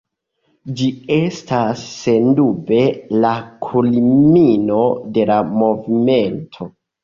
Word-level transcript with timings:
Ĝi 0.77 0.87
estas 1.15 1.83
sendube 1.89 2.81
la 3.27 3.35
kulmino 3.69 4.83
de 5.21 5.31
la 5.35 5.41
movimento. 5.63 6.73